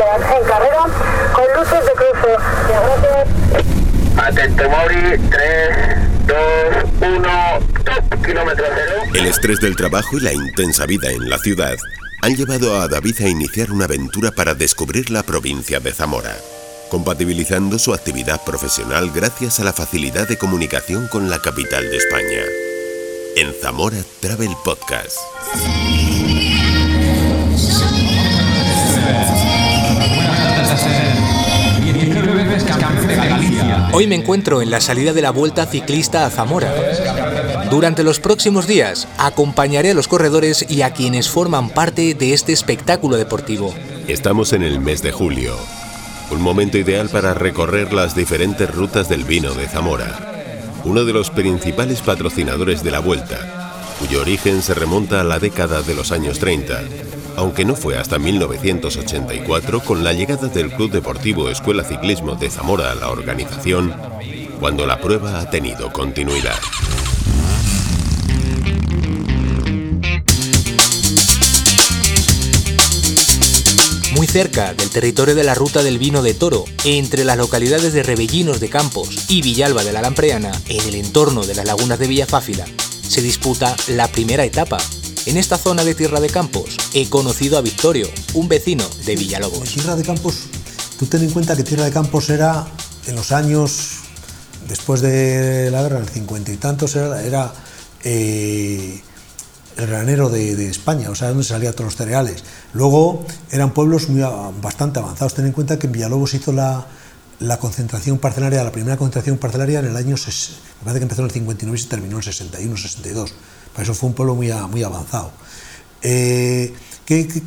en 0.00 0.48
carrera 0.48 0.86
con 1.34 1.44
luces 1.56 1.84
de 1.84 1.92
cruce. 1.92 2.36
Atento 4.16 4.70
Mauri, 4.70 5.18
3, 5.30 6.26
2, 6.26 6.36
1, 7.00 7.28
top, 7.84 8.26
kilómetro 8.26 8.64
cero. 8.74 9.02
El 9.14 9.26
estrés 9.26 9.60
del 9.60 9.76
trabajo 9.76 10.16
y 10.16 10.20
la 10.20 10.32
intensa 10.32 10.86
vida 10.86 11.10
en 11.10 11.28
la 11.28 11.38
ciudad 11.38 11.76
han 12.22 12.34
llevado 12.34 12.80
a 12.80 12.88
David 12.88 13.20
a 13.22 13.28
iniciar 13.28 13.72
una 13.72 13.84
aventura 13.84 14.30
para 14.30 14.54
descubrir 14.54 15.10
la 15.10 15.22
provincia 15.22 15.80
de 15.80 15.92
Zamora, 15.92 16.36
compatibilizando 16.90 17.78
su 17.78 17.94
actividad 17.94 18.42
profesional 18.44 19.10
gracias 19.14 19.60
a 19.60 19.64
la 19.64 19.72
facilidad 19.72 20.28
de 20.28 20.38
comunicación 20.38 21.08
con 21.08 21.30
la 21.30 21.40
capital 21.40 21.88
de 21.90 21.96
España. 21.96 22.42
En 23.36 23.54
Zamora 23.54 23.98
Travel 24.20 24.54
Podcast. 24.64 25.18
Hoy 33.92 34.06
me 34.06 34.14
encuentro 34.14 34.62
en 34.62 34.70
la 34.70 34.80
salida 34.80 35.12
de 35.12 35.22
la 35.22 35.30
Vuelta 35.30 35.66
Ciclista 35.66 36.24
a 36.24 36.30
Zamora. 36.30 36.72
Durante 37.70 38.02
los 38.02 38.20
próximos 38.20 38.66
días 38.66 39.08
acompañaré 39.18 39.90
a 39.90 39.94
los 39.94 40.08
corredores 40.08 40.64
y 40.68 40.82
a 40.82 40.92
quienes 40.92 41.28
forman 41.28 41.70
parte 41.70 42.14
de 42.14 42.32
este 42.32 42.52
espectáculo 42.52 43.16
deportivo. 43.16 43.74
Estamos 44.08 44.52
en 44.52 44.62
el 44.62 44.80
mes 44.80 45.02
de 45.02 45.12
julio, 45.12 45.56
un 46.30 46.40
momento 46.40 46.78
ideal 46.78 47.08
para 47.08 47.34
recorrer 47.34 47.92
las 47.92 48.14
diferentes 48.14 48.72
rutas 48.72 49.08
del 49.08 49.24
vino 49.24 49.54
de 49.54 49.68
Zamora, 49.68 50.18
uno 50.84 51.04
de 51.04 51.12
los 51.12 51.30
principales 51.30 52.00
patrocinadores 52.00 52.82
de 52.82 52.90
la 52.90 53.00
Vuelta, 53.00 53.82
cuyo 53.98 54.20
origen 54.20 54.62
se 54.62 54.74
remonta 54.74 55.20
a 55.20 55.24
la 55.24 55.38
década 55.38 55.82
de 55.82 55.94
los 55.94 56.10
años 56.10 56.38
30 56.38 56.80
aunque 57.40 57.64
no 57.64 57.74
fue 57.74 57.96
hasta 57.96 58.18
1984 58.18 59.80
con 59.80 60.04
la 60.04 60.12
llegada 60.12 60.48
del 60.48 60.70
Club 60.70 60.90
Deportivo 60.90 61.48
Escuela 61.48 61.82
Ciclismo 61.82 62.34
de 62.34 62.50
Zamora 62.50 62.92
a 62.92 62.94
la 62.94 63.08
organización, 63.08 63.94
cuando 64.60 64.86
la 64.86 65.00
prueba 65.00 65.40
ha 65.40 65.48
tenido 65.48 65.90
continuidad. 65.90 66.58
Muy 74.14 74.26
cerca 74.26 74.74
del 74.74 74.90
territorio 74.90 75.34
de 75.34 75.44
la 75.44 75.54
Ruta 75.54 75.82
del 75.82 75.98
Vino 75.98 76.20
de 76.20 76.34
Toro, 76.34 76.66
entre 76.84 77.24
las 77.24 77.38
localidades 77.38 77.94
de 77.94 78.02
Rebellinos 78.02 78.60
de 78.60 78.68
Campos 78.68 79.30
y 79.30 79.40
Villalba 79.40 79.82
de 79.82 79.94
la 79.94 80.02
Lampreana, 80.02 80.52
en 80.68 80.86
el 80.86 80.94
entorno 80.94 81.46
de 81.46 81.54
las 81.54 81.64
lagunas 81.64 81.98
de 81.98 82.06
Villafáfila, 82.06 82.66
se 83.00 83.22
disputa 83.22 83.74
la 83.88 84.08
primera 84.08 84.44
etapa 84.44 84.76
en 85.26 85.36
esta 85.36 85.58
zona 85.58 85.84
de 85.84 85.94
Tierra 85.94 86.20
de 86.20 86.28
Campos 86.28 86.76
he 86.94 87.08
conocido 87.08 87.58
a 87.58 87.60
Victorio, 87.60 88.08
un 88.34 88.48
vecino 88.48 88.84
de 89.04 89.16
Villalobos. 89.16 89.70
Tierra 89.70 89.96
de 89.96 90.02
Campos, 90.02 90.44
tú 90.98 91.06
ten 91.06 91.22
en 91.22 91.30
cuenta 91.30 91.56
que 91.56 91.64
Tierra 91.64 91.84
de 91.84 91.92
Campos 91.92 92.30
era 92.30 92.66
en 93.06 93.16
los 93.16 93.32
años 93.32 94.00
después 94.68 95.00
de 95.00 95.70
la 95.70 95.82
guerra, 95.82 95.98
en 95.98 96.04
el 96.04 96.08
cincuenta 96.08 96.52
y 96.52 96.56
tantos, 96.56 96.96
era, 96.96 97.52
eh, 98.04 99.02
el 99.76 99.86
granero 99.86 100.28
de, 100.28 100.68
España, 100.68 101.10
o 101.10 101.14
sea, 101.14 101.28
donde 101.28 101.44
salían 101.44 101.72
todos 101.72 101.86
los 101.86 101.96
cereales. 101.96 102.44
Luego 102.72 103.24
eran 103.50 103.72
pueblos 103.72 104.08
muy, 104.08 104.22
bastante 104.60 104.98
avanzados. 104.98 105.34
Ten 105.34 105.46
en 105.46 105.52
cuenta 105.52 105.78
que 105.78 105.86
en 105.86 105.92
Villalobos 105.92 106.34
hizo 106.34 106.52
la, 106.52 106.86
concentración 107.58 108.18
parcelaria, 108.18 108.62
la 108.62 108.72
primera 108.72 108.96
concentración 108.96 109.38
parcelaria 109.38 109.80
en 109.80 109.86
el 109.86 109.96
año, 109.96 110.16
me 110.16 110.84
parece 110.84 110.98
que 110.98 111.02
empezó 111.02 111.22
en 111.22 111.26
el 111.26 111.32
59 111.32 111.78
y 111.78 111.82
se 111.82 111.88
terminó 111.88 112.12
en 112.16 112.18
el 112.18 112.24
61, 112.24 112.76
62. 112.76 113.32
Para 113.72 113.84
eso 113.84 113.94
fue 113.94 114.08
un 114.08 114.14
pueblo 114.14 114.34
muy, 114.34 114.50
avanzado. 114.50 115.30
Eh, 116.02 116.74
¿qué, 117.04 117.42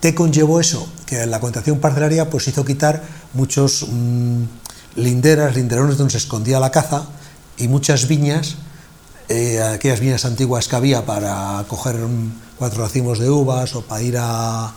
te 0.00 0.14
conllevó 0.14 0.60
eso? 0.60 0.86
Que 1.06 1.24
la 1.26 1.40
concentración 1.40 1.78
parcelaria 1.78 2.28
pues, 2.28 2.46
hizo 2.48 2.64
quitar 2.64 3.02
muchos 3.32 3.86
mm, 3.90 4.42
linderas, 4.96 5.56
linderones 5.56 5.96
donde 5.96 6.12
se 6.12 6.18
escondía 6.18 6.60
la 6.60 6.70
caza 6.70 7.06
y 7.56 7.68
muchas 7.68 8.06
viñas, 8.06 8.56
eh, 9.28 9.62
aquellas 9.62 10.00
viñas 10.00 10.24
antiguas 10.24 10.68
que 10.68 10.76
había 10.76 11.06
para 11.06 11.64
coger 11.68 11.96
cuatro 12.58 12.82
racimos 12.82 13.18
de 13.18 13.30
uvas 13.30 13.74
o 13.74 13.82
para 13.82 14.02
ir 14.02 14.16
a, 14.18 14.74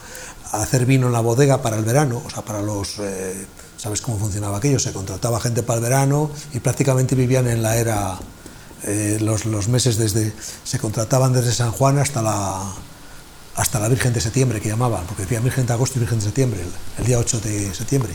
hacer 0.52 0.86
vino 0.86 1.08
en 1.08 1.12
la 1.12 1.20
bodega 1.20 1.60
para 1.60 1.76
el 1.76 1.84
verano, 1.84 2.22
o 2.24 2.30
sea, 2.30 2.42
para 2.42 2.62
los... 2.62 2.98
Eh, 3.00 3.46
¿Sabes 3.76 4.00
cómo 4.00 4.18
funcionaba 4.18 4.56
aquello? 4.58 4.80
Se 4.80 4.92
contrataba 4.92 5.38
gente 5.38 5.62
para 5.62 5.76
el 5.76 5.84
verano 5.84 6.30
y 6.52 6.58
prácticamente 6.58 7.14
vivían 7.14 7.46
en 7.46 7.62
la 7.62 7.76
era 7.76 8.18
eh, 8.84 9.18
los, 9.20 9.68
meses 9.68 9.96
desde 9.98 10.32
se 10.64 10.78
contrataban 10.78 11.32
desde 11.32 11.52
San 11.52 11.72
Juan 11.72 11.98
hasta 11.98 12.22
la 12.22 12.72
hasta 13.56 13.80
la 13.80 13.88
Virgen 13.88 14.12
de 14.12 14.20
Septiembre 14.20 14.60
que 14.60 14.68
llamaban, 14.68 15.04
porque 15.06 15.22
decía 15.22 15.40
Virgen 15.40 15.66
de 15.66 15.72
Agosto 15.72 15.98
y 15.98 16.00
Virgen 16.00 16.20
de 16.20 16.24
Septiembre, 16.26 16.60
el, 16.98 17.04
día 17.04 17.18
8 17.18 17.40
de 17.40 17.74
septiembre. 17.74 18.12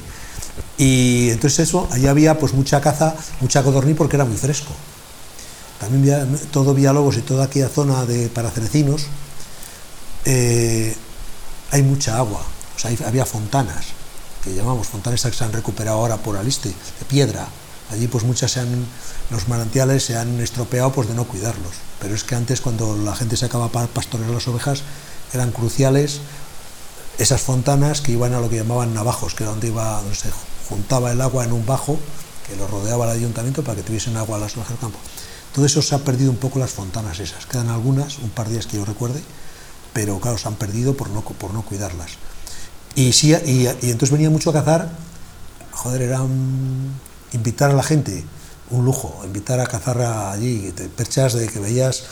Y 0.78 1.32
entonces 1.32 1.68
eso, 1.68 1.90
allí 1.92 2.08
había 2.08 2.40
pues 2.40 2.54
mucha 2.54 2.80
caza, 2.80 3.14
mucha 3.42 3.62
codorní 3.62 3.94
porque 3.94 4.16
era 4.16 4.24
muy 4.24 4.38
fresco. 4.38 4.72
También 5.82 6.40
todo 6.50 6.74
Villalobos 6.74 7.18
y 7.18 7.22
toda 7.24 7.46
aquella 7.46 7.68
zona 7.68 8.06
de 8.06 8.30
Paracerecinos 8.30 9.08
eh, 10.24 10.96
hay 11.72 11.84
mucha 11.84 12.18
agua, 12.18 12.42
o 12.76 12.80
sea, 12.80 12.92
había 13.06 13.26
fontanas, 13.26 13.88
que 14.44 14.54
llamamos 14.54 14.88
fontanas 14.88 15.22
que 15.22 15.34
se 15.34 15.44
han 15.44 15.52
recuperado 15.52 15.98
ahora 15.98 16.16
por 16.16 16.38
Aliste, 16.38 16.70
de 16.70 17.06
piedra, 17.06 17.48
Allí 17.94 18.08
pues 18.08 18.24
muchas 18.24 18.52
se 18.52 18.60
han, 18.60 18.86
los 19.30 19.48
manantiales 19.48 20.04
se 20.04 20.18
han 20.18 20.40
estropeado 20.40 20.92
pues 20.92 21.08
de 21.08 21.14
no 21.14 21.26
cuidarlos. 21.26 21.74
Pero 22.00 22.16
es 22.16 22.24
que 22.24 22.36
antes 22.36 22.62
cuando 22.62 22.98
la 22.98 23.16
gente 23.16 23.38
se 23.38 23.46
acaba 23.46 23.70
para 23.70 23.88
pastorear 23.88 24.30
las 24.30 24.48
ovejas 24.48 24.84
eran 25.34 25.52
cruciales 25.52 26.20
esas 27.18 27.42
fontanas 27.42 28.02
que 28.02 28.12
iban 28.12 28.34
a 28.34 28.40
lo 28.40 28.50
que 28.50 28.58
llamaban 28.58 28.94
navajos, 28.94 29.36
que 29.36 29.44
era 29.44 29.52
donde, 29.52 29.68
iba, 29.68 30.02
donde 30.02 30.16
se 30.16 30.30
juntaba 30.68 31.12
el 31.12 31.22
agua 31.22 31.44
en 31.44 31.54
un 31.54 31.66
bajo 31.66 31.98
que 32.48 32.56
lo 32.56 32.68
rodeaba 32.68 33.06
el 33.06 33.12
ayuntamiento 33.12 33.64
para 33.64 33.78
que 33.78 33.84
tuviesen 33.84 34.18
agua 34.18 34.38
las 34.38 34.56
ovejas 34.58 34.72
del 34.72 34.80
campo. 34.80 35.00
Todo 35.54 35.66
eso 35.66 35.82
se 35.82 35.94
ha 35.96 36.00
perdido 36.00 36.32
un 36.32 36.38
poco 36.38 36.60
las 36.60 36.72
fontanas 36.72 37.20
esas. 37.20 37.46
Quedan 37.46 37.70
algunas, 37.70 38.18
un 38.18 38.32
par 38.32 38.48
de 38.48 38.54
días 38.54 38.66
que 38.66 38.78
yo 38.78 38.86
recuerde, 38.86 39.22
pero 39.94 40.20
claro, 40.20 40.38
se 40.38 40.48
han 40.48 40.56
perdido 40.56 40.96
por 40.98 41.10
no, 41.10 41.22
por 41.22 41.54
no 41.54 41.62
cuidarlas. 41.62 42.12
Y, 42.96 43.14
sí, 43.14 43.36
y 43.46 43.68
entonces 43.68 44.12
venía 44.12 44.30
mucho 44.30 44.50
a 44.50 44.54
cazar, 44.54 44.90
joder, 45.72 46.02
eran 46.02 47.00
invitar 47.34 47.72
a 47.72 47.74
la 47.74 47.84
gente, 47.84 48.24
un 48.70 48.86
lujo, 48.86 49.22
invitar 49.26 49.60
a 49.60 49.68
cazar 49.68 50.02
allí, 50.02 50.72
te 50.76 50.88
perchas 50.90 51.34
de 51.34 51.48
que 51.48 51.60
veías, 51.60 52.04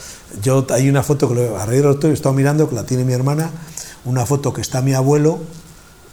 yo 0.42 0.66
hay 0.70 0.88
una 0.88 1.02
foto 1.02 1.28
que 1.28 1.34
lo, 1.34 1.58
alrededor 1.58 1.98
he 2.04 2.12
estado 2.12 2.34
mirando, 2.34 2.68
que 2.68 2.74
la 2.74 2.84
tiene 2.84 3.04
mi 3.04 3.12
hermana, 3.12 3.50
una 4.04 4.26
foto 4.26 4.52
que 4.52 4.60
está 4.60 4.82
mi 4.82 4.94
abuelo 4.94 5.38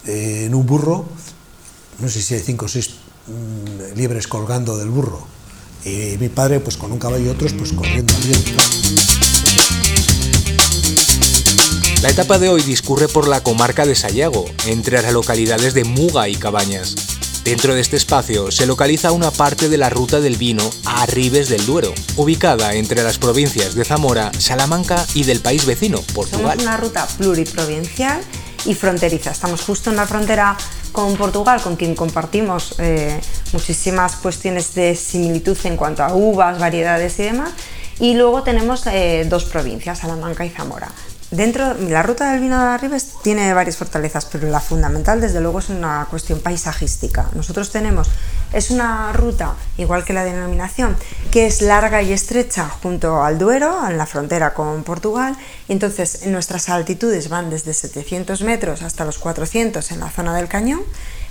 eh, 0.05 0.45
en 0.45 0.55
un 0.55 0.65
burro, 0.65 1.05
no 1.99 2.09
sé 2.09 2.21
si 2.21 2.33
hay 2.33 2.41
cinco 2.41 2.65
o 2.65 2.67
seis 2.69 2.91
mm, 3.27 3.97
liebres 3.97 4.27
colgando 4.27 4.77
del 4.77 4.89
burro, 4.89 5.21
y 5.85 6.17
mi 6.19 6.29
padre 6.29 6.59
pues 6.59 6.77
con 6.77 6.91
un 6.91 6.99
caballo 6.99 7.25
y 7.25 7.29
otros 7.29 7.53
pues 7.53 7.71
corriendo 7.73 8.13
La 12.01 12.09
etapa 12.09 12.39
de 12.39 12.49
hoy 12.49 12.61
discurre 12.63 13.07
por 13.07 13.27
la 13.27 13.43
comarca 13.43 13.85
de 13.85 13.95
Sayago, 13.95 14.45
entre 14.65 15.01
las 15.01 15.11
localidades 15.11 15.73
de 15.73 15.83
Muga 15.83 16.29
y 16.29 16.35
Cabañas. 16.35 17.18
Dentro 17.43 17.73
de 17.73 17.81
este 17.81 17.95
espacio 17.97 18.51
se 18.51 18.65
localiza 18.65 19.11
una 19.11 19.31
parte 19.31 19.69
de 19.69 19.77
la 19.77 19.89
ruta 19.89 20.19
del 20.19 20.35
vino 20.35 20.69
a 20.85 21.03
Arribes 21.03 21.49
del 21.49 21.65
Duero, 21.65 21.93
ubicada 22.17 22.73
entre 22.73 23.01
las 23.01 23.17
provincias 23.17 23.75
de 23.75 23.85
Zamora, 23.85 24.31
Salamanca 24.37 25.03
y 25.13 25.23
del 25.23 25.39
país 25.39 25.65
vecino, 25.65 26.01
Portugal. 26.13 26.57
Somos 26.57 26.63
una 26.63 26.77
ruta 26.77 27.07
pluriprovincial 27.17 28.21
y 28.65 28.75
fronteriza. 28.75 29.31
Estamos 29.31 29.61
justo 29.61 29.89
en 29.89 29.95
la 29.95 30.05
frontera 30.05 30.57
con 30.91 31.15
Portugal, 31.15 31.61
con 31.61 31.75
quien 31.75 31.95
compartimos 31.95 32.75
eh, 32.77 33.19
muchísimas 33.53 34.17
cuestiones 34.17 34.75
de 34.75 34.95
similitud 34.95 35.57
en 35.63 35.77
cuanto 35.77 36.03
a 36.03 36.13
uvas, 36.13 36.59
variedades 36.59 37.17
y 37.19 37.23
demás. 37.23 37.51
Y 37.99 38.15
luego 38.15 38.43
tenemos 38.43 38.85
eh, 38.87 39.25
dos 39.29 39.45
provincias, 39.45 39.99
Salamanca 39.99 40.45
y 40.45 40.49
Zamora. 40.49 40.89
Dentro, 41.31 41.75
la 41.75 42.01
ruta 42.01 42.31
del 42.31 42.41
vino 42.41 42.57
de 42.57 42.69
Arribes 42.69 43.08
tiene 43.21 43.53
varias 43.53 43.77
fortalezas, 43.77 44.25
pero 44.25 44.47
la 44.49 44.59
fundamental, 44.59 45.19
desde 45.19 45.41
luego, 45.41 45.59
es 45.59 45.69
una 45.69 46.07
cuestión 46.09 46.39
paisajística. 46.39 47.29
Nosotros 47.33 47.71
tenemos, 47.71 48.09
es 48.53 48.71
una 48.71 49.11
ruta, 49.13 49.55
igual 49.77 50.05
que 50.05 50.13
la 50.13 50.23
denominación, 50.23 50.95
que 51.31 51.47
es 51.47 51.61
larga 51.61 52.01
y 52.01 52.13
estrecha 52.13 52.69
junto 52.69 53.23
al 53.23 53.37
Duero, 53.37 53.87
en 53.87 53.97
la 53.97 54.05
frontera 54.05 54.53
con 54.53 54.83
Portugal, 54.83 55.35
y 55.67 55.73
entonces 55.73 56.25
nuestras 56.27 56.69
altitudes 56.69 57.29
van 57.29 57.49
desde 57.49 57.73
700 57.73 58.41
metros 58.41 58.81
hasta 58.81 59.05
los 59.05 59.19
400 59.19 59.91
en 59.91 59.99
la 59.99 60.09
zona 60.09 60.35
del 60.35 60.47
cañón, 60.47 60.81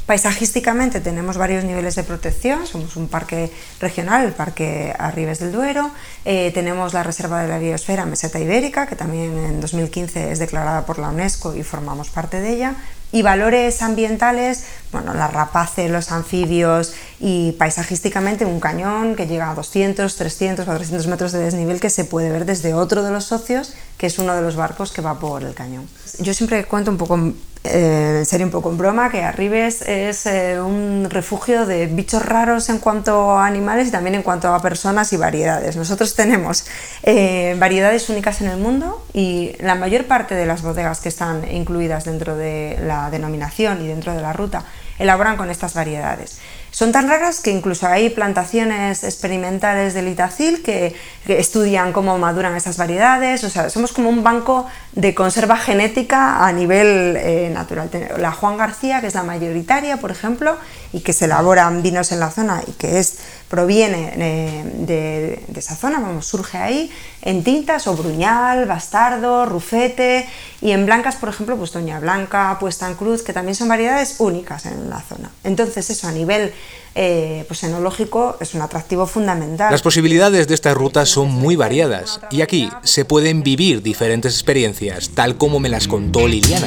Paisajísticamente 0.09 1.01
tenemos 1.01 1.37
varios 1.37 1.65
niveles 1.65 1.95
de 1.95 2.03
protección, 2.03 2.67
somos 2.67 2.97
un 2.97 3.09
parque 3.09 3.53
regional, 3.79 4.25
el 4.25 4.33
Parque 4.33 4.95
Arribes 4.99 5.39
del 5.39 5.53
Duero, 5.53 5.91
eh, 6.25 6.51
tenemos 6.55 6.95
la 6.95 7.03
Reserva 7.03 7.43
de 7.43 7.49
la 7.49 7.59
Biosfera 7.59 8.07
Meseta 8.07 8.41
Ibérica, 8.41 8.87
que 8.87 8.97
también 8.97 9.37
en 9.37 9.61
2015 9.61 10.33
es 10.33 10.39
declarada 10.39 10.87
por 10.87 10.99
la 10.99 11.11
UNESCO 11.11 11.55
y 11.55 11.63
formamos 11.63 12.09
parte 12.09 12.41
de 12.41 12.55
ella, 12.55 12.75
Y 13.11 13.23
valores 13.23 13.81
ambientales, 13.83 14.65
bueno, 14.93 15.15
las 15.15 15.33
rapaces, 15.33 15.91
los 15.91 16.13
anfibios 16.13 16.93
y 17.21 17.53
paisajísticamente 17.53 18.45
un 18.45 18.61
cañón 18.61 19.17
que 19.17 19.27
llega 19.27 19.51
a 19.51 19.55
200, 19.55 20.15
300, 20.15 20.65
400 20.67 21.07
metros 21.07 21.33
de 21.33 21.39
desnivel 21.39 21.81
que 21.81 21.91
se 21.91 22.05
puede 22.05 22.31
ver 22.31 22.45
desde 22.45 22.75
otro 22.75 23.03
de 23.03 23.11
los 23.11 23.25
socios, 23.25 23.75
que 23.97 24.07
es 24.07 24.19
uno 24.19 24.35
de 24.35 24.43
los 24.43 24.57
barcos 24.57 24.93
que 24.93 25.01
va 25.01 25.19
por 25.19 25.43
el 25.43 25.55
cañón. 25.55 25.89
Yo 26.21 26.35
siempre 26.35 26.65
cuento 26.65 26.91
un 26.91 26.99
poco 26.99 27.17
eh, 27.65 28.23
serio 28.25 28.47
un 28.47 28.53
poco 28.53 28.71
en 28.71 28.79
broma, 28.79 29.11
que 29.11 29.23
Arribes 29.23 29.83
es 29.83 30.27
eh, 30.27 30.61
un 30.61 31.09
refugio 31.11 31.67
de 31.67 31.87
bichos 31.87 32.25
raros 32.25 32.69
en 32.69 32.79
cuanto 32.79 33.33
a 33.33 33.47
animales 33.47 33.89
y 33.89 33.91
también 33.91 34.15
en 34.15 34.23
cuanto 34.23 34.53
a 34.55 34.63
personas 34.63 35.13
y 35.13 35.17
variedades. 35.17 35.77
Nosotros 35.77 36.15
tenemos 36.15 36.67
eh, 37.03 37.57
variedades 37.59 38.09
únicas 38.09 38.41
en 38.41 38.49
el 38.49 38.59
mundo 38.59 39.05
y 39.19 39.51
la 39.59 39.75
mayor 39.75 40.05
parte 40.05 40.37
de 40.37 40.47
las 40.47 40.63
bodegas 40.63 41.01
que 41.01 41.09
están 41.09 41.43
incluidas 41.51 42.05
dentro 42.05 42.37
de 42.37 42.79
la 42.85 43.11
denominación 43.11 43.83
y 43.83 43.89
dentro 43.89 44.15
de 44.15 44.23
la 44.23 44.33
ruta 44.33 44.63
elaboran 44.97 45.37
con 45.37 45.51
estas 45.51 45.75
variedades. 45.75 46.39
Son 46.71 46.93
tan 46.93 47.09
raras 47.09 47.41
que 47.41 47.51
incluso 47.51 47.89
hay 47.89 48.11
plantaciones 48.11 49.03
experimentales 49.03 49.95
de 49.95 50.03
litacil 50.03 50.63
que, 50.63 50.95
estudian 51.27 51.93
cómo 51.93 52.17
maduran 52.17 52.55
esas 52.55 52.77
variedades. 52.77 53.43
O 53.43 53.51
sea, 53.51 53.71
somos 53.71 53.93
como 53.93 54.09
un 54.09 54.23
banco 54.23 54.67
de 54.93 55.15
conserva 55.15 55.57
genética 55.57 56.47
a 56.47 56.53
nivel 56.53 57.17
eh, 57.17 57.51
natural. 57.53 57.91
La 58.19 58.33
Juan 58.33 58.57
García, 58.57 59.01
que 59.01 59.09
es 59.09 59.15
la 59.15 59.25
mayoritaria, 59.25 59.97
por 59.97 60.11
ejemplo, 60.11 60.57
y 60.93 61.01
que 61.01 61.13
se 61.13 61.25
elaboran 61.25 61.83
vinos 61.83 62.13
en 62.13 62.21
la 62.21 62.31
zona 62.31 62.63
y 62.67 62.73
que 62.73 62.99
es, 62.99 63.19
proviene 63.49 64.13
eh, 64.17 64.65
de, 64.75 65.43
esa 65.57 65.75
zona, 65.75 66.01
vamos, 66.01 66.27
surge 66.27 66.59
ahí, 66.59 66.91
en 67.23 67.43
tintas 67.43 67.87
o 67.87 67.97
bruñal, 67.97 68.67
bastardo, 68.67 69.47
rufete 69.47 70.29
y 70.61 70.71
en 70.71 70.87
blancas, 70.87 71.17
por 71.17 71.29
ejemplo, 71.29 71.57
pues 71.57 71.73
doña 71.73 71.99
blanca, 71.99 72.57
puesta 72.61 72.89
en 72.89 72.95
cruz, 72.95 73.23
que 73.23 73.33
también 73.33 73.55
son 73.55 73.69
variedades 73.69 74.17
únicas 74.19 74.67
en 74.67 74.89
la 74.91 75.01
zona. 75.01 75.31
Entonces 75.45 75.91
eso 75.91 76.07
a 76.07 76.13
nivel 76.13 76.53
eh, 76.95 77.45
pues 77.47 77.63
enológico 77.65 78.37
es 78.41 78.55
un 78.55 78.63
atractivo 78.63 79.07
fundamental. 79.07 79.71
Las 79.71 79.83
posibilidades 79.83 80.49
de 80.49 80.55
estas 80.55 80.75
rutas 80.77 81.09
son 81.09 81.31
muy 81.31 81.57
variadas 81.57 82.21
y 82.31 82.43
aquí 82.43 82.71
se 82.83 83.05
pueden 83.05 83.43
vivir 83.43 83.83
diferentes 83.83 84.35
experiencias, 84.35 85.11
tal 85.11 85.37
como 85.37 85.61
me 85.61 85.69
las 85.69 85.89
contó 85.89 86.27
Liliana. 86.27 86.67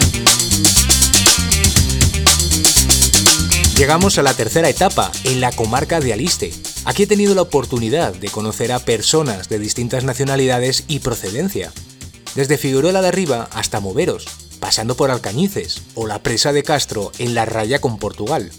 Llegamos 3.81 4.19
a 4.19 4.21
la 4.21 4.35
tercera 4.35 4.69
etapa, 4.69 5.11
en 5.23 5.41
la 5.41 5.51
comarca 5.51 5.99
de 5.99 6.13
Aliste. 6.13 6.51
Aquí 6.83 7.03
he 7.03 7.07
tenido 7.07 7.35
la 7.35 7.43
oportunidad 7.43 8.11
de 8.15 8.29
conocer 8.29 8.71
a 8.71 8.79
personas 8.79 9.49
de 9.49 9.59
distintas 9.59 10.03
nacionalidades 10.03 10.83
y 10.87 10.99
procedencia, 10.99 11.71
desde 12.33 12.57
Figueroa 12.57 13.01
de 13.03 13.07
Arriba 13.07 13.47
hasta 13.53 13.79
Moveros, 13.79 14.25
pasando 14.59 14.95
por 14.95 15.11
Alcañices 15.11 15.83
o 15.93 16.07
la 16.07 16.23
presa 16.23 16.53
de 16.53 16.63
Castro 16.63 17.11
en 17.19 17.35
la 17.35 17.45
raya 17.45 17.79
con 17.79 17.99
Portugal. 17.99 18.51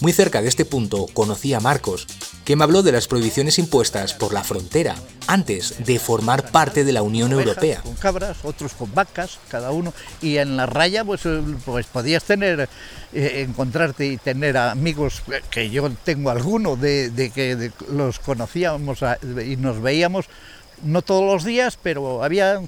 Muy 0.00 0.14
cerca 0.14 0.40
de 0.40 0.48
este 0.48 0.64
punto 0.64 1.06
conocí 1.12 1.52
a 1.52 1.60
Marcos, 1.60 2.06
que 2.46 2.54
me 2.54 2.62
habló 2.62 2.84
de 2.84 2.92
las 2.92 3.08
prohibiciones 3.08 3.58
impuestas 3.58 4.14
por 4.14 4.32
la 4.32 4.44
frontera 4.44 4.94
antes 5.26 5.84
de 5.84 5.98
formar 5.98 6.52
parte 6.52 6.84
de 6.84 6.92
la 6.92 7.02
Unión 7.02 7.32
Europea. 7.32 7.80
Con 7.82 7.96
cabras, 7.96 8.38
otros 8.44 8.72
con 8.74 8.94
vacas, 8.94 9.40
cada 9.48 9.72
uno, 9.72 9.92
y 10.22 10.36
en 10.36 10.56
la 10.56 10.66
raya 10.66 11.04
pues, 11.04 11.26
eh, 11.26 11.42
pues 11.64 11.86
podías 11.86 12.22
tener, 12.22 12.68
eh, 13.12 13.44
encontrarte 13.48 14.06
y 14.06 14.16
tener 14.16 14.56
amigos, 14.56 15.24
que 15.50 15.70
yo 15.70 15.90
tengo 16.04 16.30
alguno, 16.30 16.76
de, 16.76 17.32
que 17.34 17.72
los 17.90 18.20
conocíamos 18.20 19.00
y 19.44 19.56
nos 19.56 19.82
veíamos, 19.82 20.26
no 20.84 21.02
todos 21.02 21.24
los 21.24 21.42
días, 21.42 21.76
pero 21.82 22.22
había 22.22 22.60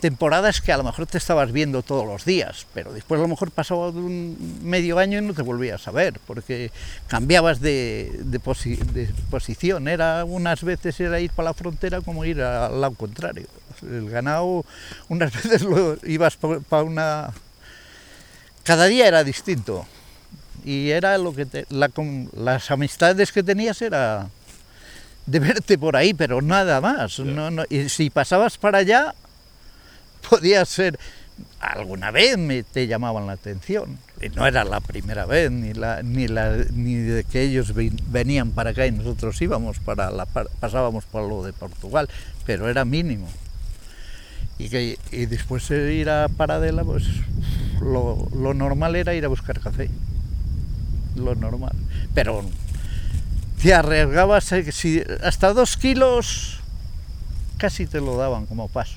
temporadas 0.00 0.60
que 0.60 0.72
a 0.72 0.76
lo 0.76 0.84
mejor 0.84 1.06
te 1.06 1.18
estabas 1.18 1.50
viendo 1.52 1.82
todos 1.82 2.06
los 2.06 2.24
días, 2.24 2.66
pero 2.72 2.92
después 2.92 3.18
a 3.18 3.22
lo 3.22 3.28
mejor 3.28 3.50
pasaba 3.50 3.88
un 3.88 4.60
medio 4.62 4.98
año 4.98 5.18
y 5.18 5.22
no 5.22 5.34
te 5.34 5.42
volvías 5.42 5.86
a 5.88 5.90
ver, 5.90 6.20
porque 6.26 6.70
cambiabas 7.08 7.60
de, 7.60 8.12
de, 8.22 8.38
posición. 8.38 9.88
Era 9.88 10.24
unas 10.24 10.62
veces 10.62 10.98
era 11.00 11.20
ir 11.20 11.30
para 11.32 11.50
la 11.50 11.54
frontera 11.54 12.00
como 12.00 12.24
ir 12.24 12.40
al 12.40 12.80
lado 12.80 12.94
contrario. 12.94 13.46
El 13.82 14.08
ganado, 14.10 14.64
unas 15.08 15.32
veces 15.42 15.62
lo 15.62 15.96
ibas 16.04 16.36
para 16.36 16.82
una. 16.82 17.32
Cada 18.62 18.86
día 18.86 19.08
era 19.08 19.24
distinto. 19.24 19.86
Y 20.64 20.90
era 20.90 21.16
lo 21.18 21.34
que 21.34 21.46
las 21.70 22.70
amistades 22.70 23.32
que 23.32 23.42
tenías 23.42 23.80
era 23.80 24.28
de 25.26 25.40
verte 25.40 25.78
por 25.78 25.96
ahí, 25.96 26.14
pero 26.14 26.42
nada 26.42 26.80
más. 26.80 27.18
No, 27.20 27.50
no, 27.50 27.64
y 27.68 27.88
si 27.88 28.10
pasabas 28.10 28.58
para 28.58 28.78
allá, 28.78 29.14
podía 30.28 30.64
ser, 30.64 30.98
alguna 31.60 32.10
vez 32.10 32.38
me 32.38 32.62
te 32.62 32.86
llamaban 32.86 33.26
la 33.26 33.34
atención. 33.34 33.98
No 34.34 34.46
era 34.46 34.64
la 34.64 34.80
primera 34.80 35.26
vez, 35.26 35.50
ni, 35.50 35.72
ni, 35.72 36.96
de 36.96 37.24
que 37.24 37.42
ellos 37.42 37.72
venían 37.74 38.50
para 38.50 38.70
acá 38.70 38.86
y 38.86 38.90
nosotros 38.90 39.40
íbamos 39.40 39.78
para 39.78 40.10
pasábamos 40.60 41.04
por 41.04 41.28
lo 41.28 41.44
de 41.44 41.52
Portugal, 41.52 42.08
pero 42.44 42.68
era 42.68 42.84
mínimo. 42.84 43.28
Y, 44.58 44.68
que, 44.70 44.98
y 45.12 45.26
después 45.26 45.68
de 45.68 45.94
ir 45.94 46.10
a 46.10 46.28
Paradela, 46.28 46.82
pues 46.82 47.04
lo, 47.80 48.28
lo 48.34 48.54
normal 48.54 48.96
era 48.96 49.14
ir 49.14 49.24
a 49.24 49.28
buscar 49.28 49.60
café. 49.60 49.88
Lo 51.14 51.36
normal. 51.36 51.76
Pero 52.12 52.44
te 53.62 53.72
arriesgabas, 53.72 54.52
hasta 55.22 55.52
dos 55.52 55.76
kilos 55.76 56.58
casi 57.58 57.86
te 57.86 58.00
lo 58.00 58.16
daban 58.16 58.46
como 58.46 58.68
paso 58.68 58.96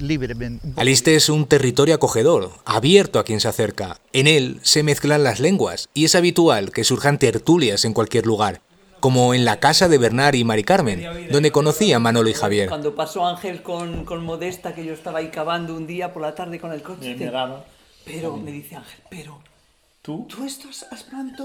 libremente. 0.00 0.68
Aliste 0.76 1.14
es 1.14 1.28
un 1.28 1.46
territorio 1.46 1.94
acogedor, 1.94 2.50
abierto 2.64 3.18
a 3.18 3.24
quien 3.24 3.40
se 3.40 3.48
acerca. 3.48 3.98
En 4.12 4.26
él 4.26 4.58
se 4.62 4.82
mezclan 4.82 5.22
las 5.22 5.40
lenguas 5.40 5.88
y 5.94 6.04
es 6.04 6.14
habitual 6.14 6.72
que 6.72 6.84
surjan 6.84 7.18
tertulias 7.18 7.84
en 7.84 7.92
cualquier 7.92 8.26
lugar, 8.26 8.60
como 9.00 9.34
en 9.34 9.44
la 9.44 9.60
casa 9.60 9.88
de 9.88 9.98
Bernard 9.98 10.34
y 10.34 10.44
Mari 10.44 10.64
Carmen, 10.64 11.30
donde 11.30 11.52
conocí 11.52 11.92
a 11.92 11.98
Manolo 11.98 12.28
y 12.28 12.34
Javier. 12.34 12.68
Cuando 12.68 12.94
pasó 12.94 13.26
Ángel 13.26 13.62
con, 13.62 14.04
con 14.04 14.24
Modesta, 14.24 14.74
que 14.74 14.84
yo 14.84 14.92
estaba 14.92 15.20
ahí 15.20 15.28
cavando 15.28 15.74
un 15.74 15.86
día 15.86 16.12
por 16.12 16.22
la 16.22 16.34
tarde 16.34 16.58
con 16.58 16.72
el 16.72 16.82
coche. 16.82 17.16
Pero, 18.04 18.38
me 18.38 18.50
dice 18.50 18.76
Ángel, 18.76 19.00
pero 19.10 19.38
¿Tú? 20.00 20.26
¿Tú 20.26 20.44
estás 20.44 20.86
aspirando 20.90 21.44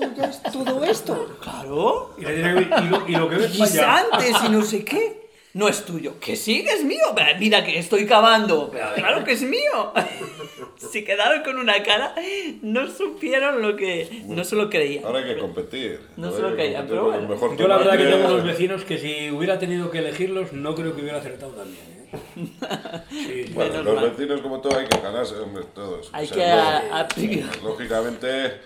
todo 0.54 0.84
esto? 0.86 1.38
Claro. 1.42 2.16
Y, 2.18 2.22
lo, 2.22 3.10
y 3.10 3.12
lo, 3.12 3.30
que 3.30 3.36
ves 3.36 3.76
y 3.76 3.80
antes 3.80 4.36
y 4.46 4.50
no 4.50 4.62
sé 4.62 4.86
qué 4.86 5.23
no 5.54 5.68
es 5.68 5.86
tuyo. 5.86 6.20
Que 6.20 6.36
sí, 6.36 6.66
es 6.68 6.84
mío. 6.84 7.06
Mira 7.40 7.64
que 7.64 7.78
estoy 7.78 8.06
cavando. 8.06 8.72
Claro 8.96 9.24
que 9.24 9.34
es 9.34 9.44
mío. 9.44 9.94
si 10.92 11.04
quedaron 11.06 11.44
con 11.44 11.58
una 11.58 11.82
cara, 11.84 12.16
no 12.62 12.88
supieron 12.90 13.62
lo 13.62 13.76
que. 13.76 14.24
No 14.26 14.44
se 14.44 14.56
lo 14.56 14.70
creían. 14.70 15.06
Ahora 15.06 15.20
hay 15.20 15.26
que 15.26 15.38
competir. 15.38 16.00
No 16.18 16.32
se 16.32 16.42
lo 16.42 16.54
creían, 16.54 16.88
pero 16.88 17.06
bueno. 17.06 17.56
Yo 17.56 17.68
la 17.68 17.78
verdad 17.78 17.98
que 17.98 18.06
tengo 18.06 18.30
dos 18.30 18.44
vecinos 18.44 18.84
que 18.84 18.98
si 18.98 19.30
hubiera 19.32 19.60
tenido 19.60 19.92
que 19.92 20.00
elegirlos, 20.00 20.54
no 20.54 20.74
creo 20.74 20.96
que 20.96 21.02
hubiera 21.02 21.20
acertado 21.20 21.52
también. 21.52 21.84
¿eh? 21.86 23.52
bueno, 23.54 23.84
los 23.84 24.02
vecinos 24.02 24.42
como 24.42 24.60
todo 24.60 24.78
hay 24.78 24.88
que 24.88 25.00
ganarse, 25.00 25.36
hombre, 25.36 25.66
todos. 25.74 26.10
Hay 26.14 26.28
que... 26.28 27.44
lógicamente, 27.64 28.60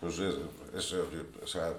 pues 0.00 0.18
es, 0.18 0.34
es, 0.76 0.92
o 1.42 1.46
sea, 1.46 1.74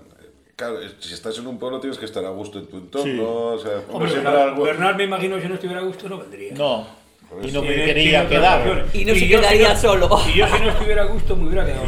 Claro, 0.62 0.78
si 1.00 1.12
estás 1.16 1.36
en 1.40 1.48
un 1.48 1.58
pueblo 1.58 1.80
tienes 1.80 1.98
que 1.98 2.06
estar 2.06 2.24
a 2.24 2.30
gusto 2.30 2.60
en 2.60 2.68
tu 2.68 2.78
entorno. 2.78 3.46
O 3.48 3.58
sea, 3.58 3.82
Hombre, 3.90 4.12
Bernard, 4.14 4.62
Bernard, 4.62 4.96
me 4.96 5.06
imagino 5.06 5.38
que 5.38 5.42
si 5.42 5.48
no 5.48 5.56
estuviera 5.56 5.82
a 5.82 5.84
gusto 5.84 6.08
no 6.08 6.20
vendría. 6.20 6.54
No. 6.54 6.86
Y 7.42 7.52
no 7.52 7.64
me 7.64 7.74
quería 7.74 8.30
quedar. 8.30 8.86
Y 8.94 9.04
no 9.04 9.16
se 9.16 9.28
quedaría 9.28 9.76
solo. 9.76 10.08
Y 10.30 10.38
yo 10.38 10.46
si 10.46 10.62
no 10.62 10.70
estuviera 10.70 11.02
a 11.02 11.06
gusto 11.06 11.36
me 11.36 11.48
hubiera 11.48 11.66
quedado. 11.66 11.88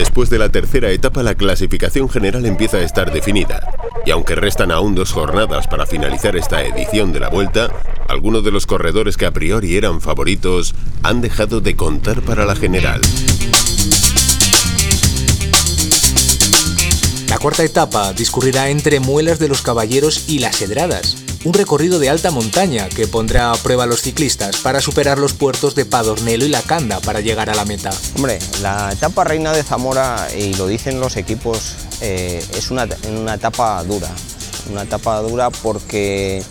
Después 0.00 0.30
de 0.30 0.38
la 0.38 0.48
tercera 0.48 0.90
etapa 0.90 1.22
la 1.22 1.34
clasificación 1.34 2.08
general 2.08 2.46
empieza 2.46 2.78
a 2.78 2.82
estar 2.82 3.12
definida, 3.12 3.70
y 4.06 4.12
aunque 4.12 4.34
restan 4.34 4.70
aún 4.70 4.94
dos 4.94 5.12
jornadas 5.12 5.68
para 5.68 5.84
finalizar 5.84 6.36
esta 6.36 6.64
edición 6.64 7.12
de 7.12 7.20
la 7.20 7.28
vuelta, 7.28 7.68
algunos 8.08 8.42
de 8.42 8.50
los 8.50 8.64
corredores 8.64 9.18
que 9.18 9.26
a 9.26 9.30
priori 9.30 9.76
eran 9.76 10.00
favoritos 10.00 10.74
han 11.02 11.20
dejado 11.20 11.60
de 11.60 11.76
contar 11.76 12.22
para 12.22 12.46
la 12.46 12.56
general. 12.56 13.02
La 17.28 17.36
cuarta 17.36 17.62
etapa 17.62 18.14
discurrirá 18.14 18.70
entre 18.70 19.00
Muelas 19.00 19.38
de 19.38 19.48
los 19.48 19.60
Caballeros 19.60 20.30
y 20.30 20.38
Las 20.38 20.62
Hedradas, 20.62 21.18
un 21.44 21.54
recorrido 21.54 21.98
de 21.98 22.10
alta 22.10 22.30
montaña 22.30 22.88
que 22.88 23.06
pondrá 23.06 23.52
a 23.52 23.56
prueba 23.56 23.84
a 23.84 23.86
los 23.86 24.02
ciclistas 24.02 24.58
para 24.58 24.80
superar 24.80 25.18
los 25.18 25.32
puertos 25.32 25.74
de 25.74 25.86
Padornelo 25.86 26.44
y 26.44 26.48
La 26.48 26.62
Canda 26.62 27.00
para 27.00 27.20
llegar 27.20 27.48
a 27.48 27.54
la 27.54 27.64
meta. 27.64 27.90
Hombre, 28.16 28.38
la 28.60 28.92
etapa 28.92 29.24
reina 29.24 29.52
de 29.52 29.62
Zamora, 29.62 30.28
y 30.36 30.54
lo 30.54 30.66
dicen 30.66 31.00
los 31.00 31.16
equipos, 31.16 31.76
eh, 32.00 32.44
es 32.54 32.70
una, 32.70 32.86
una 33.08 33.34
etapa 33.34 33.82
dura. 33.84 34.10
Una 34.70 34.82
etapa 34.82 35.20
dura 35.20 35.50
porque 35.50 36.42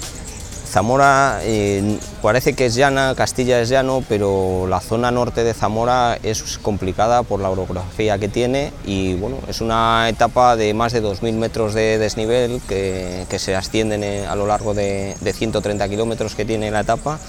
Zamora 0.70 1.40
eh, 1.42 1.98
parece 2.22 2.54
que 2.54 2.68
es 2.68 2.76
llana, 2.76 3.16
Castilla 3.16 3.60
es 3.60 3.70
llano, 3.70 4.04
pero 4.08 4.68
la 4.68 4.80
zona 4.80 5.10
norte 5.10 5.44
de 5.44 5.56
Zamora 5.56 6.20
es 6.22 6.60
complicada 6.60 7.24
por 7.24 7.40
la 7.40 7.50
orografía 7.50 8.20
que 8.20 8.28
tiene 8.30 8.72
y 8.86 9.16
bueno, 9.16 9.38
es 9.48 9.62
una 9.62 10.08
etapa 10.10 10.56
de 10.56 10.76
más 10.76 10.94
de 10.94 11.02
2.000 11.02 11.34
metros 11.34 11.74
de 11.74 11.98
desnivel 11.98 12.62
que, 12.68 13.26
se 13.40 13.56
ascienden 13.56 14.04
eh, 14.04 14.28
a 14.28 14.36
lo 14.36 14.46
largo 14.46 14.76
de, 14.76 15.16
130 15.20 15.90
kilómetros 15.90 16.36
que 16.36 16.46
tiene 16.46 16.70
la 16.70 16.82
etapa 16.82 17.20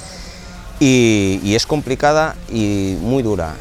y 0.78 1.54
es 1.54 1.66
complicada 1.66 2.37
y 2.50 2.97
muy 3.00 3.23
dura, 3.23 3.54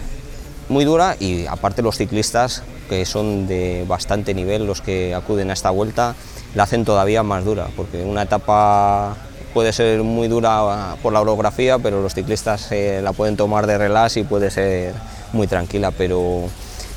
muy 0.67 0.83
dura 0.83 1.15
y 1.19 1.45
aparte 1.45 1.81
los 1.81 1.95
ciclistas 1.98 2.63
que 2.89 3.05
son 3.05 3.48
de 3.48 3.86
bastante 3.88 4.33
nivel 4.33 4.65
los 4.65 4.81
que 4.81 5.15
acuden 5.15 5.51
a 5.51 5.53
esta 5.53 5.69
vuelta 5.69 6.15
la 6.55 6.63
hacen 6.63 6.83
todavía 6.83 7.24
más 7.24 7.45
dura 7.45 7.67
porque 7.75 8.03
una 8.03 8.24
etapa 8.24 9.15
puede 9.53 9.74
ser 9.74 10.03
muy 10.03 10.27
dura 10.27 10.96
por 11.01 11.13
la 11.13 11.22
orografía, 11.22 11.79
pero 11.79 12.01
los 12.01 12.13
ciclistas 12.13 12.72
eh, 12.72 13.01
la 13.03 13.13
pueden 13.13 13.38
tomar 13.38 13.68
de 13.68 13.77
relax 13.77 14.18
y 14.18 14.24
puede 14.24 14.51
ser 14.51 14.94
muy 15.34 15.48
tranquila, 15.48 15.91
pero 15.91 16.44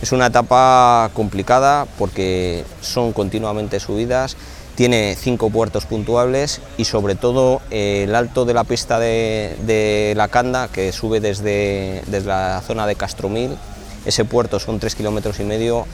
es 0.01 0.13
una 0.13 0.27
etapa 0.27 1.11
complicada 1.15 1.87
porque 1.99 2.65
son 2.81 3.13
continuamente 3.13 3.81
subidas, 3.81 4.37
tiene 4.75 5.17
cinco 5.19 5.51
puertos 5.51 5.87
puntuables 5.87 6.61
y 6.77 6.85
sobre 6.87 7.15
todo 7.15 7.61
eh, 7.71 8.05
el 8.05 8.15
alto 8.15 8.45
de 8.45 8.55
la 8.55 8.65
pista 8.65 8.99
de, 8.99 10.13
la 10.17 10.29
Canda, 10.29 10.69
que 10.69 10.93
sube 10.93 11.21
desde, 11.21 12.03
desde 12.07 12.29
la 12.29 12.63
zona 12.67 12.87
de 12.87 12.97
Castromil, 12.97 13.57
ese 14.05 14.25
puerto 14.25 14.59
son 14.59 14.81
tres 14.81 14.95
kilómetros 14.95 15.39
y 15.39 15.45
medio 15.45 15.87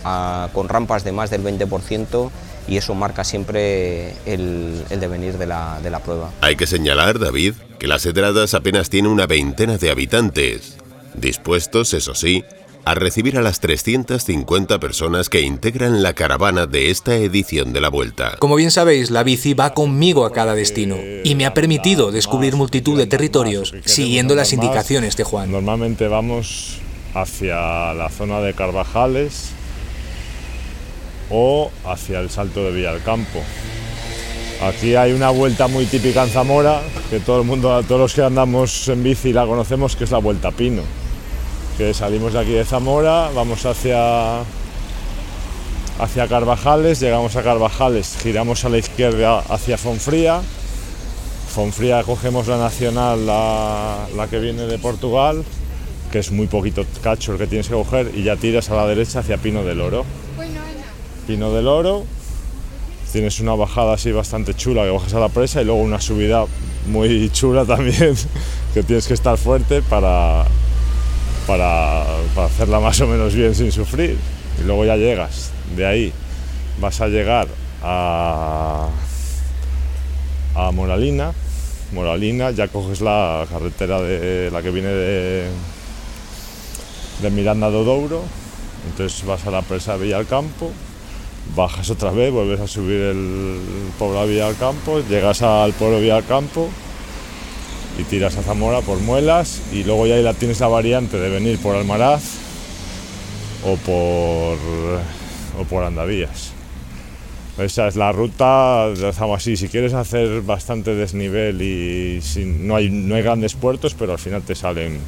con 0.54 0.68
rampas 0.68 1.04
de 1.04 1.12
más 1.12 1.28
del 1.30 1.44
20% 1.44 2.30
y 2.68 2.76
eso 2.76 2.94
marca 2.94 3.24
siempre 3.24 4.14
el, 4.26 4.84
devenir 5.00 5.38
de 5.38 5.46
la, 5.46 5.80
de 5.82 5.90
la 5.90 6.00
prueba. 6.00 6.30
Hay 6.40 6.56
que 6.56 6.66
señalar, 6.66 7.18
David, 7.18 7.54
que 7.78 7.86
las 7.86 8.04
Edradas 8.06 8.54
apenas 8.54 8.90
tiene 8.90 9.08
una 9.08 9.26
veintena 9.26 9.78
de 9.78 9.90
habitantes, 9.90 10.76
dispuestos, 11.14 11.94
eso 11.94 12.14
sí, 12.14 12.44
a 12.84 12.94
recibir 12.94 13.36
a 13.36 13.42
las 13.42 13.60
350 13.60 14.80
personas 14.80 15.28
que 15.28 15.42
integran 15.42 16.02
la 16.02 16.14
caravana 16.14 16.66
de 16.66 16.90
esta 16.90 17.16
edición 17.16 17.74
de 17.74 17.82
la 17.82 17.90
Vuelta. 17.90 18.36
Como 18.38 18.56
bien 18.56 18.70
sabéis, 18.70 19.10
la 19.10 19.24
bici 19.24 19.52
va 19.52 19.74
conmigo 19.74 20.24
a 20.24 20.32
cada 20.32 20.54
destino 20.54 20.96
y 21.22 21.34
me 21.34 21.44
ha 21.44 21.52
permitido 21.52 22.10
descubrir 22.10 22.56
multitud 22.56 22.96
de 22.96 23.06
territorios 23.06 23.74
siguiendo 23.84 24.34
las 24.34 24.54
indicaciones 24.54 25.18
de 25.18 25.24
Juan. 25.24 25.52
Normalmente 25.52 26.08
vamos 26.08 26.78
hacia 27.12 27.92
la 27.92 28.08
zona 28.08 28.40
de 28.40 28.54
Carvajales, 28.54 29.50
o 31.30 31.70
hacia 31.84 32.20
el 32.20 32.30
Salto 32.30 32.64
de 32.64 32.72
Villalcampo. 32.72 33.40
Aquí 34.62 34.96
hay 34.96 35.12
una 35.12 35.30
vuelta 35.30 35.68
muy 35.68 35.86
típica 35.86 36.24
en 36.24 36.30
Zamora, 36.30 36.80
que 37.10 37.20
todo 37.20 37.40
el 37.40 37.46
mundo, 37.46 37.80
todos 37.84 38.00
los 38.00 38.14
que 38.14 38.22
andamos 38.22 38.88
en 38.88 39.04
bici 39.04 39.32
la 39.32 39.46
conocemos, 39.46 39.94
que 39.94 40.04
es 40.04 40.10
la 40.10 40.18
Vuelta 40.18 40.50
Pino. 40.50 40.82
Que 41.76 41.94
salimos 41.94 42.32
de 42.32 42.40
aquí 42.40 42.50
de 42.50 42.64
Zamora, 42.64 43.30
vamos 43.32 43.64
hacia, 43.64 44.40
hacia 46.00 46.26
Carvajales, 46.26 46.98
llegamos 46.98 47.36
a 47.36 47.44
Carvajales, 47.44 48.16
giramos 48.20 48.64
a 48.64 48.68
la 48.68 48.78
izquierda 48.78 49.38
hacia 49.48 49.78
Fonfría. 49.78 50.40
Fonfría 51.54 52.02
cogemos 52.02 52.48
la 52.48 52.58
nacional, 52.58 53.26
la, 53.26 54.08
la 54.16 54.26
que 54.26 54.40
viene 54.40 54.62
de 54.62 54.78
Portugal, 54.78 55.44
que 56.10 56.18
es 56.18 56.32
muy 56.32 56.48
poquito 56.48 56.84
cacho 57.00 57.32
el 57.32 57.38
que 57.38 57.46
tienes 57.46 57.68
que 57.68 57.74
coger, 57.74 58.10
y 58.12 58.24
ya 58.24 58.34
tiras 58.34 58.70
a 58.70 58.74
la 58.74 58.88
derecha 58.88 59.20
hacia 59.20 59.36
Pino 59.36 59.62
del 59.62 59.80
Oro. 59.80 60.04
Pino 61.28 61.52
del 61.52 61.68
Oro. 61.68 62.06
Tienes 63.12 63.38
una 63.40 63.54
bajada 63.54 63.92
así 63.92 64.10
bastante 64.12 64.54
chula 64.54 64.84
que 64.84 64.90
bajas 64.90 65.12
a 65.12 65.20
la 65.20 65.28
presa 65.28 65.60
y 65.60 65.66
luego 65.66 65.82
una 65.82 66.00
subida 66.00 66.46
muy 66.86 67.28
chula 67.28 67.66
también 67.66 68.16
que 68.74 68.82
tienes 68.82 69.06
que 69.06 69.12
estar 69.12 69.36
fuerte 69.36 69.82
para, 69.82 70.46
para, 71.46 72.04
hacerla 72.46 72.80
más 72.80 72.98
o 73.02 73.06
menos 73.06 73.34
bien 73.34 73.54
sin 73.54 73.70
sufrir. 73.72 74.16
Y 74.58 74.64
luego 74.64 74.86
ya 74.86 74.96
llegas. 74.96 75.50
De 75.76 75.84
ahí 75.84 76.12
vas 76.80 76.98
a 77.02 77.08
llegar 77.08 77.46
a, 77.82 78.88
a 80.54 80.70
Moralina. 80.70 81.34
Moralina, 81.92 82.52
ya 82.52 82.68
coges 82.68 83.02
la 83.02 83.46
carretera 83.50 84.00
de 84.00 84.50
la 84.50 84.62
que 84.62 84.70
viene 84.70 84.88
de, 84.88 85.46
de 87.20 87.30
Miranda 87.30 87.68
do 87.68 87.84
Douro. 87.84 88.22
Entonces 88.90 89.26
vas 89.26 89.46
a 89.46 89.50
la 89.50 89.60
presa 89.60 89.98
de 89.98 90.04
Villalcampo 90.04 90.72
bajas 91.54 91.90
otra 91.90 92.10
vez, 92.10 92.32
vuelves 92.32 92.60
a 92.60 92.66
subir 92.66 93.00
el 93.00 93.60
pueblo 93.98 94.26
Vía 94.26 94.46
al 94.46 94.56
Campo, 94.56 95.00
llegas 95.00 95.42
al 95.42 95.72
pueblo 95.72 96.00
Vía 96.00 96.16
al 96.16 96.24
Campo 96.24 96.68
y 97.98 98.04
tiras 98.04 98.36
a 98.36 98.42
Zamora 98.42 98.80
por 98.80 98.98
Muelas 99.00 99.62
y 99.72 99.84
luego 99.84 100.06
ya 100.06 100.14
ahí 100.14 100.22
la 100.22 100.34
tienes 100.34 100.60
la 100.60 100.68
variante 100.68 101.18
de 101.18 101.28
venir 101.30 101.58
por 101.58 101.76
Almaraz 101.76 102.22
o 103.64 103.76
por, 103.76 104.58
o 105.60 105.64
por. 105.68 105.88
Esa 107.58 107.88
es 107.88 107.96
la 107.96 108.12
ruta, 108.12 108.84
así, 109.34 109.56
si 109.56 109.68
quieres 109.68 109.92
hacer 109.92 110.42
bastante 110.42 110.94
desnivel 110.94 111.60
y 111.60 112.20
no, 112.60 112.76
hay, 112.76 112.88
no 112.88 113.16
hay 113.16 113.22
grandes 113.22 113.54
puertos, 113.54 113.94
pero 113.94 114.12
al 114.12 114.18
final 114.20 114.42
te, 114.42 114.54
salen, 114.54 115.00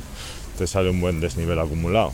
te 0.59 0.67
sale 0.67 0.91
un 0.91 1.01
buen 1.01 1.21
desnivel 1.21 1.61
acumulado 1.61 2.13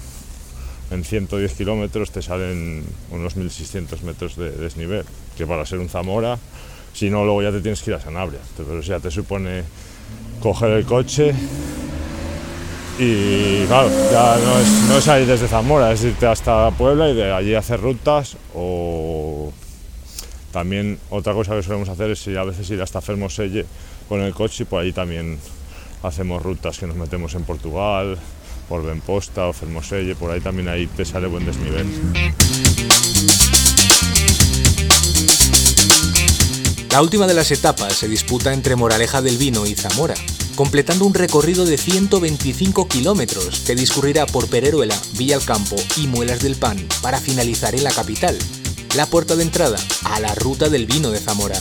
en 0.91 1.05
110 1.05 1.55
kilómetros 1.55 2.11
te 2.11 2.23
salen 2.23 2.85
unos 3.11 3.37
1.600 3.37 4.03
metros 4.03 4.37
de 4.37 4.51
desnivel, 4.53 5.05
que 5.37 5.47
para 5.47 5.67
ser 5.67 5.79
un 5.79 5.89
Zamora, 5.89 6.39
si 6.93 7.11
no, 7.11 7.25
luego 7.25 7.43
ya 7.43 7.53
te 7.53 7.61
tienes 7.61 7.83
que 7.83 7.91
ir 7.91 7.97
a 7.97 8.01
Sanabria. 8.01 8.41
Pero 8.57 8.81
ya 8.81 9.01
te 9.01 9.11
supone 9.11 9.65
coger 10.41 10.71
el 10.71 10.87
coche 10.87 11.35
y 12.99 13.67
claro, 13.67 13.91
ya 14.11 14.39
no 14.39 14.59
es, 14.59 14.69
no 14.89 14.97
es 14.97 15.09
ahí 15.09 15.27
desde 15.27 15.49
Zamora, 15.49 15.93
es 15.93 16.03
irte 16.03 16.27
hasta 16.27 16.71
Puebla 16.71 17.11
y 17.11 17.15
de 17.15 17.31
allí 17.31 17.55
hacer 17.55 17.81
rutas 17.81 18.37
o 18.55 19.53
también 20.53 20.99
otra 21.11 21.35
cosa 21.35 21.55
que 21.55 21.63
solemos 21.63 21.91
hacer 21.91 22.13
es 22.13 22.27
a 22.29 22.45
veces 22.45 22.71
ir 22.71 22.81
hasta 22.81 23.03
Fermoselle 23.03 23.67
con 24.09 24.23
el 24.23 24.33
coche 24.33 24.63
y 24.63 24.67
por 24.67 24.83
ahí 24.83 24.93
también 24.93 25.39
hacemos 26.03 26.43
rutas 26.43 26.79
que 26.79 26.87
nos 26.87 26.97
metemos 26.97 27.35
en 27.35 27.45
Portugal, 27.45 28.17
por 28.69 28.85
Benposta 28.85 29.47
o 29.47 29.53
Fermoselle, 29.53 30.15
por 30.15 30.31
ahí 30.31 30.41
también 30.41 30.69
ahí 30.69 30.87
te 30.87 31.05
sale 31.05 31.27
buen 31.27 31.45
desnivel. 31.47 31.87
La 36.91 37.03
última 37.03 37.27
de 37.27 37.35
las 37.35 37.51
etapas 37.51 37.93
se 37.93 38.09
disputa 38.09 38.55
entre 38.55 38.75
Moraleja 38.75 39.21
del 39.21 39.37
Vino 39.37 39.67
y 39.67 39.75
Zamora, 39.75 40.15
completando 40.55 41.05
un 41.05 41.13
recorrido 41.13 41.67
de 41.67 41.77
125 41.77 42.89
kilómetros 42.89 43.61
que 43.67 43.75
discurrirá 43.75 44.25
por 44.25 44.49
Pereruela, 44.49 44.99
Villalcampo 45.13 45.77
y 45.99 46.07
Muelas 46.07 46.41
del 46.41 46.57
Pan 46.57 46.79
para 47.03 47.21
finalizar 47.21 47.75
en 47.75 47.85
la 47.85 47.93
capital, 47.93 48.39
la 48.95 49.05
puerta 49.05 49.37
de 49.37 49.43
entrada 49.43 49.79
a 50.05 50.21
la 50.21 50.35
ruta 50.35 50.71
del 50.71 50.87
vino 50.87 51.11
de 51.11 51.21
Zamora. 51.21 51.61